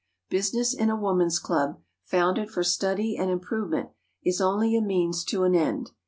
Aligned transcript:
Business 0.31 0.73
in 0.73 0.89
a 0.89 0.95
woman's 0.95 1.37
club, 1.37 1.79
founded 2.05 2.49
for 2.49 2.63
study 2.63 3.15
and 3.15 3.29
improvement, 3.29 3.89
is 4.25 4.41
only 4.41 4.75
a 4.75 4.81
means 4.81 5.23
to 5.25 5.43
an 5.43 5.53
end. 5.53 5.91